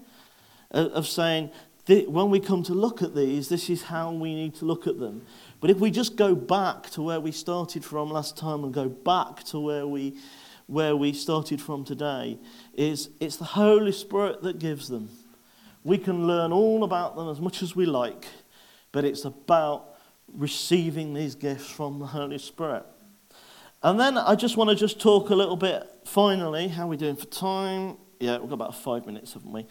[0.73, 1.51] of saying
[1.89, 4.99] when we come to look at these, this is how we need to look at
[4.99, 5.23] them.
[5.61, 8.89] But if we just go back to where we started from last time and go
[8.89, 10.17] back to where we,
[10.67, 12.39] where we started from today,
[12.75, 15.11] is it's the Holy Spirit that gives them.
[15.85, 18.27] We can learn all about them as much as we like,
[18.91, 19.95] but it's about
[20.35, 22.85] receiving these gifts from the Holy Spirit.
[23.83, 26.67] And then I just want to just talk a little bit finally.
[26.67, 27.99] How are we doing for time?
[28.19, 29.67] Yeah, we've got about five minutes, haven't we?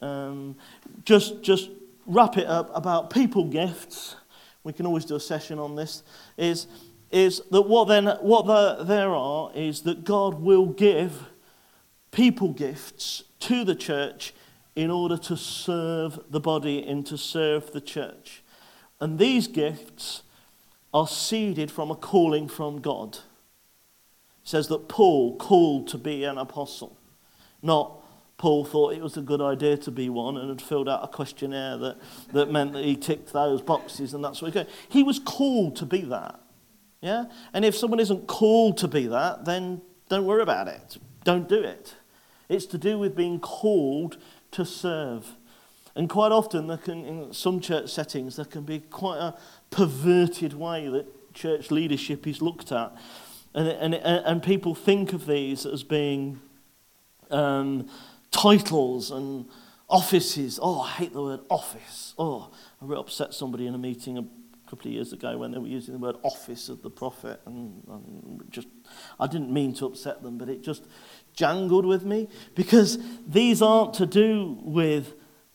[0.00, 0.56] Um,
[1.04, 1.70] just, just
[2.06, 4.16] wrap it up about people gifts.
[4.64, 6.02] We can always do a session on this.
[6.36, 6.66] Is,
[7.10, 11.26] is that what, then, what the, there are is that God will give
[12.10, 14.34] people gifts to the church
[14.74, 18.42] in order to serve the body and to serve the church.
[19.00, 20.22] And these gifts
[20.92, 23.16] are seeded from a calling from God.
[24.42, 26.96] It says that Paul called to be an apostle,
[27.62, 28.02] not
[28.38, 31.08] Paul thought it was a good idea to be one and had filled out a
[31.08, 31.96] questionnaire that,
[32.32, 35.86] that meant that he ticked those boxes and that's what he He was called to
[35.86, 36.40] be that.
[37.00, 37.24] Yeah?
[37.54, 40.98] And if someone isn't called to be that, then don't worry about it.
[41.24, 41.94] Don't do it.
[42.48, 44.18] It's to do with being called
[44.52, 45.36] to serve.
[45.94, 49.34] And quite often, there can, in some church settings, there can be quite a
[49.70, 52.94] perverted way that church leadership is looked at.
[53.54, 56.40] And, and, and people think of these as being
[57.30, 57.88] um,
[58.36, 59.46] titles and
[59.88, 60.58] offices.
[60.60, 62.14] Oh, I hate the word office.
[62.18, 64.24] Oh, I really upset somebody in a meeting a
[64.68, 67.40] couple of years ago when they were using the word office of the prophet.
[67.46, 68.68] And, and just,
[69.18, 70.84] I didn't mean to upset them, but it just
[71.34, 75.14] jangled with me because these aren't to do with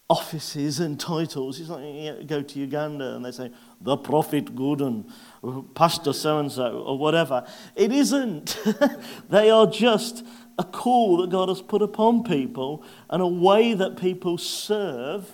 [0.09, 1.59] offices and titles.
[1.59, 5.09] It's like you go to Uganda and they say, the prophet Gordon,
[5.73, 7.47] pastor so and so, or whatever.
[7.77, 8.57] It isn't.
[9.29, 10.25] they are just
[10.61, 15.31] a call that God has put upon people and a way that people serve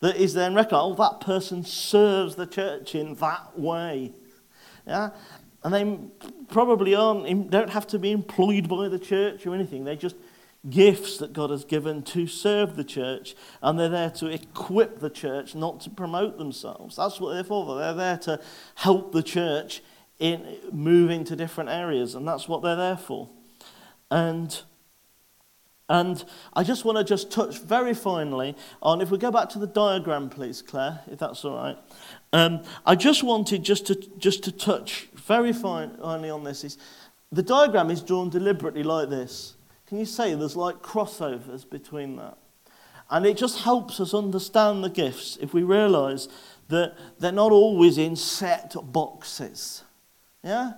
[0.00, 0.98] that is then recognized.
[0.98, 4.12] Oh, that person serves the church in that way.
[4.86, 5.10] Yeah?
[5.62, 5.98] And they
[6.48, 9.84] probably aren't, don't have to be employed by the church or anything.
[9.84, 10.16] They're just
[10.68, 15.08] gifts that God has given to serve the church, and they're there to equip the
[15.08, 16.96] church, not to promote themselves.
[16.96, 17.78] That's what they're for.
[17.78, 18.40] They're there to
[18.74, 19.82] help the church
[20.18, 23.30] in moving to different areas, and that's what they're there for.
[24.10, 24.62] And
[25.90, 29.58] and I just want to just touch very finally on, if we go back to
[29.58, 31.76] the diagram, please, Claire, if that's all right.
[32.32, 36.62] Um, I just wanted just to, just to touch very finally on this.
[36.62, 36.78] Is
[37.32, 39.56] the diagram is drawn deliberately like this.
[39.88, 42.38] Can you say there's like crossovers between that?
[43.10, 46.28] And it just helps us understand the gifts if we realize
[46.68, 49.82] that they're not always in set boxes.
[50.44, 50.74] Yeah?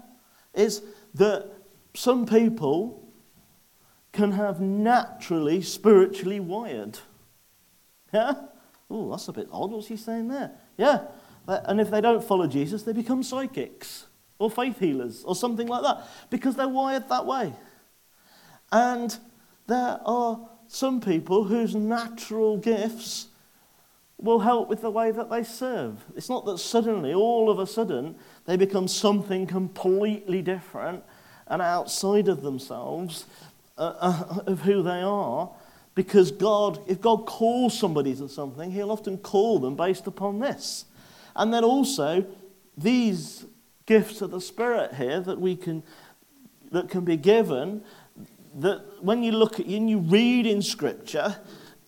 [0.54, 0.80] It's
[1.12, 1.50] that
[1.92, 3.06] some people
[4.12, 6.98] can have naturally spiritually wired.
[8.12, 8.34] Yeah?
[8.90, 9.70] Oh, that's a bit odd.
[9.70, 10.52] What's he saying there?
[10.76, 11.04] Yeah.
[11.48, 14.06] Uh, and if they don't follow Jesus, they become psychics
[14.38, 17.54] or faith healers or something like that because they're wired that way.
[18.70, 19.16] And
[19.66, 23.28] there are some people whose natural gifts
[24.18, 26.04] will help with the way that they serve.
[26.14, 31.02] It's not that suddenly, all of a sudden, they become something completely different
[31.48, 33.26] and outside of themselves
[33.78, 35.50] uh, uh, of who they are
[35.94, 40.86] because God, if God calls somebody to something, He'll often call them based upon this.
[41.36, 42.24] And then also,
[42.76, 43.44] these
[43.86, 45.82] gifts of the Spirit here that we can
[46.70, 47.82] that can be given,
[48.54, 51.36] that when you look at and you read in Scripture,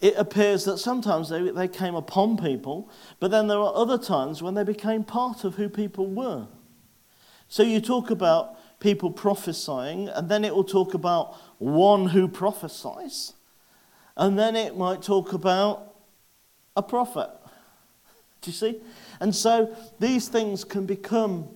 [0.01, 4.43] it appears that sometimes they, they came upon people, but then there are other times
[4.43, 6.47] when they became part of who people were.
[7.49, 13.33] So you talk about people prophesying, and then it will talk about one who prophesies,
[14.15, 15.95] and then it might talk about
[16.77, 17.31] a prophet.
[18.43, 18.81] Do you see?
[19.21, 21.49] And so these things can become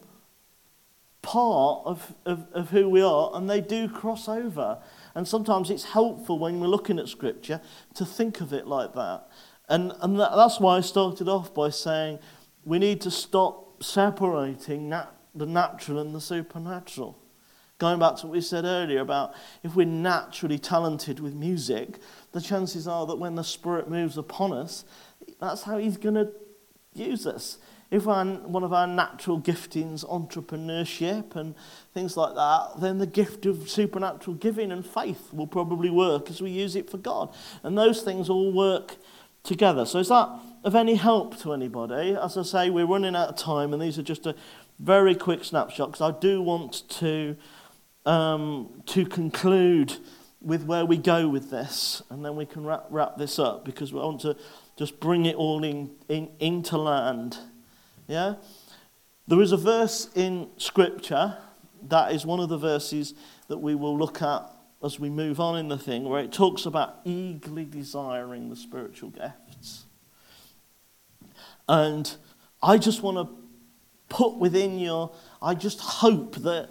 [1.20, 4.78] part of, of, of who we are, and they do cross over.
[5.14, 7.60] And sometimes it's helpful when we're looking at Scripture
[7.94, 9.28] to think of it like that.
[9.68, 12.20] And, and that, that's why I started off by saying
[12.64, 17.18] we need to stop separating nat- the natural and the supernatural.
[17.78, 21.98] Going back to what we said earlier about if we're naturally talented with music,
[22.32, 24.84] the chances are that when the Spirit moves upon us,
[25.40, 26.32] that's how He's going to
[26.94, 27.58] use us.
[27.90, 31.54] If one of our natural giftings, entrepreneurship and
[31.94, 36.42] things like that, then the gift of supernatural giving and faith will probably work as
[36.42, 37.32] we use it for God.
[37.62, 38.96] And those things all work
[39.42, 39.86] together.
[39.86, 40.28] So, is that
[40.64, 42.14] of any help to anybody?
[42.14, 44.34] As I say, we're running out of time, and these are just a
[44.78, 47.36] very quick snapshot because I do want to
[48.06, 49.96] um, to conclude
[50.40, 53.92] with where we go with this, and then we can wrap, wrap this up because
[53.92, 54.36] we want to
[54.76, 57.36] just bring it all in, in, into land.
[58.06, 58.36] Yeah?
[59.26, 61.36] There is a verse in Scripture
[61.82, 63.14] that is one of the verses
[63.48, 64.50] that we will look at
[64.82, 69.10] as we move on in the thing, where it talks about eagerly desiring the spiritual
[69.10, 69.86] gifts.
[71.68, 72.16] And
[72.62, 73.47] I just want to
[74.08, 76.70] put within your, I just hope that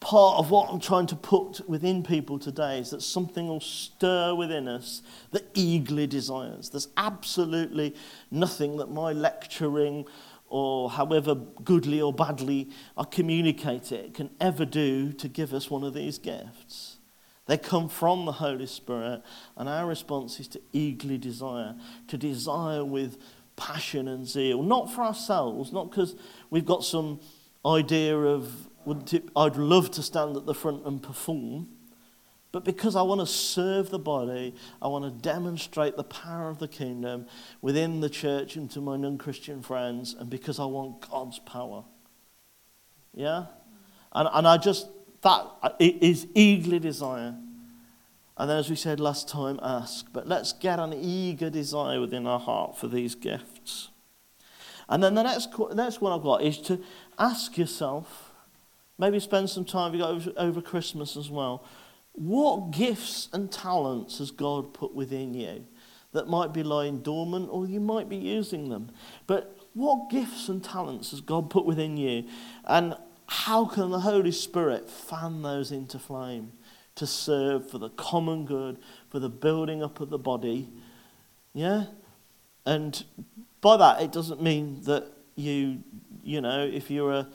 [0.00, 4.34] part of what I'm trying to put within people today is that something will stir
[4.34, 5.02] within us
[5.32, 6.70] that eagerly desires.
[6.70, 7.94] There's absolutely
[8.30, 10.06] nothing that my lecturing
[10.48, 15.84] or however goodly or badly I communicate it can ever do to give us one
[15.84, 16.98] of these gifts.
[17.46, 19.22] They come from the Holy Spirit,
[19.56, 21.74] and our response is to eagerly desire,
[22.08, 23.16] to desire with
[23.58, 26.16] passion and zeal, not for ourselves, not because
[26.48, 27.20] we've got some
[27.66, 28.50] idea of,
[29.36, 31.68] I'd love to stand at the front and perform,
[32.50, 36.58] but because I want to serve the body, I want to demonstrate the power of
[36.58, 37.26] the kingdom
[37.60, 41.84] within the church and to my non Christian friends, and because I want God's power.
[43.14, 43.46] Yeah?
[44.12, 44.88] And, and I just,
[45.20, 47.36] that is eagerly desire.
[48.38, 50.06] And then, as we said last time, ask.
[50.12, 53.90] But let's get an eager desire within our heart for these gifts.
[54.88, 56.80] And then the next, next one I've got is to
[57.18, 58.32] ask yourself,
[58.96, 61.66] maybe spend some time you over, over Christmas as well
[62.18, 65.64] what gifts and talents has God put within you
[66.12, 68.90] that might be lying dormant or you might be using them?
[69.28, 72.24] But what gifts and talents has God put within you?
[72.64, 76.52] And how can the Holy Spirit fan those into flame
[76.98, 78.78] to serve for the common good,
[79.10, 80.68] for the building up of the body?
[81.54, 81.86] Yeah?
[82.66, 83.02] And
[83.60, 85.82] by that, it doesn't mean that you,
[86.22, 87.28] you know, if you're a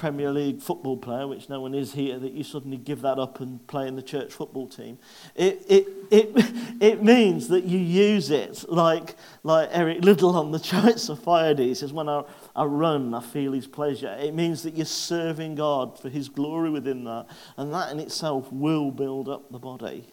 [0.00, 3.40] Premier League football player, which no one is here, that you suddenly give that up
[3.40, 4.98] and play in the church football team.
[5.34, 6.30] It, it, it,
[6.80, 11.74] it means that you use it like, like Eric Liddell on the Chariots of He
[11.74, 12.24] says, when I,
[12.54, 14.16] I run, I feel his pleasure.
[14.18, 17.26] It means that you're serving God for his glory within that.
[17.56, 20.06] And that in itself will build up the body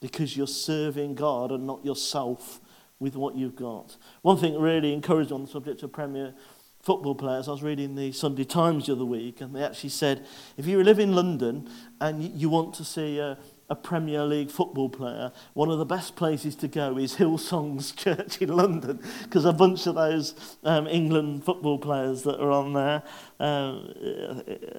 [0.00, 2.60] because you're serving God and not yourself
[2.98, 3.96] with what you've got.
[4.22, 6.34] One thing really encouraged on the subject of Premier
[6.80, 7.48] football players.
[7.48, 10.24] I was reading the Sunday Times the other week, and they actually said
[10.56, 11.68] if you live in London
[12.00, 13.36] and you want to see a,
[13.68, 18.40] a Premier League football player, one of the best places to go is Hillsong's Church
[18.40, 23.02] in London, because a bunch of those um, England football players that are on there,
[23.40, 23.92] um,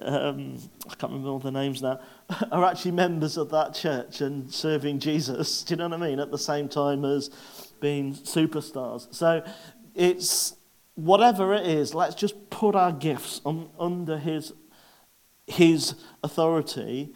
[0.00, 0.58] um,
[0.88, 2.00] I can't remember all the names now,
[2.52, 5.62] are actually members of that church and serving Jesus.
[5.64, 6.18] Do you know what I mean?
[6.18, 7.30] At the same time as
[7.80, 9.14] being superstars.
[9.14, 9.44] So
[9.94, 10.56] it's
[10.94, 14.52] whatever it is, let's just put our gifts on, under his,
[15.46, 17.12] his authority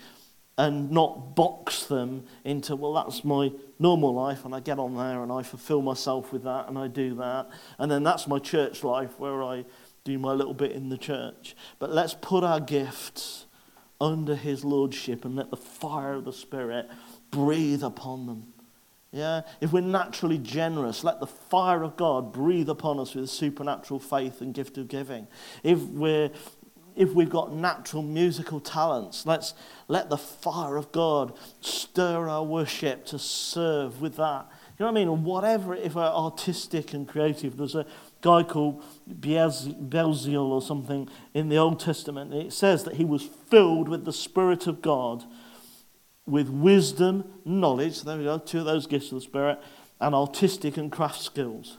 [0.59, 5.23] and not box them into, well, that's my normal life, and I get on there
[5.23, 7.49] and I fulfill myself with that and I do that.
[7.79, 9.65] And then that's my church life where I
[10.05, 11.57] do my little bit in the church.
[11.79, 13.47] But let's put our gifts
[14.01, 16.89] under his lordship and let the fire of the Spirit
[17.31, 18.53] breathe upon them.
[19.13, 19.43] Yeah?
[19.61, 24.41] If we're naturally generous, let the fire of God breathe upon us with supernatural faith
[24.41, 25.29] and gift of giving.
[25.63, 26.31] If we're
[26.97, 29.55] if we've got natural musical talents, let's
[29.89, 34.47] let the fire of God stir our worship to serve with that.
[34.79, 35.25] You know what I mean?
[35.25, 37.87] Whatever, if we're artistic and creative, there's a
[38.21, 42.33] guy called Bezalel or something in the Old Testament.
[42.33, 45.25] It says that he was filled with the Spirit of God
[46.27, 49.61] with wisdom, knowledge, there we go, two of those gifts of the Spirit,
[50.01, 51.79] and artistic and craft skills.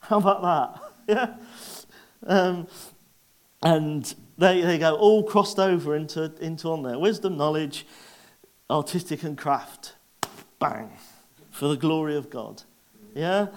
[0.00, 0.82] How about that?
[1.08, 1.36] Yeah?
[2.26, 2.66] Um,
[3.62, 6.98] and they, they go all crossed over into, into on there.
[6.98, 7.86] Wisdom, knowledge,
[8.70, 9.94] artistic and craft.
[10.58, 10.90] Bang.
[11.50, 12.62] For the glory of God.
[13.14, 13.48] Yeah?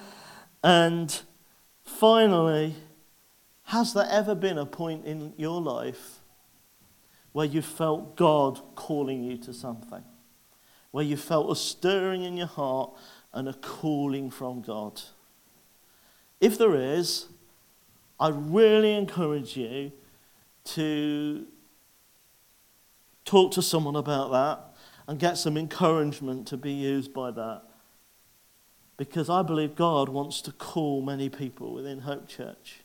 [0.64, 1.22] And
[1.84, 2.76] finally,
[3.64, 6.20] has there ever been a point in your life
[7.32, 10.04] where you felt God calling you to something,
[10.92, 12.92] where you felt a stirring in your heart
[13.34, 15.02] and a calling from God.
[16.42, 17.28] If there is,
[18.20, 19.92] I really encourage you
[20.66, 21.46] to
[23.26, 24.60] talk to someone about that
[25.08, 27.64] and get some encouragement to be used by that.
[28.98, 32.82] Because I believe God wants to call many people within Hope Church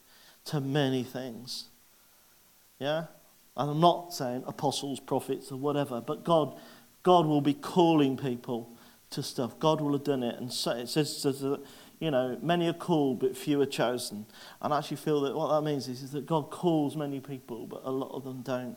[0.46, 1.68] to many things.
[2.78, 3.06] Yeah?
[3.56, 6.56] And I'm not saying apostles, prophets, or whatever, but God,
[7.02, 8.70] God will be calling people
[9.10, 9.58] to stuff.
[9.58, 10.38] God will have done it.
[10.38, 11.60] And so it says, says that,
[12.00, 14.26] you know, many are called, but few are chosen.
[14.60, 17.66] And I actually feel that what that means is, is that God calls many people,
[17.66, 18.76] but a lot of them don't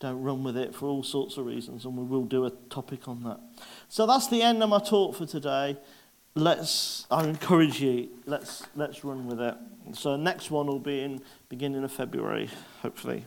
[0.00, 3.08] don't run with it for all sorts of reasons, and we will do a topic
[3.08, 3.40] on that.
[3.88, 5.78] So that's the end of my talk for today.
[6.34, 9.54] Let's, I encourage you, let's, let's run with it.
[9.92, 12.50] So next one will be in beginning of February,
[12.82, 13.24] hopefully.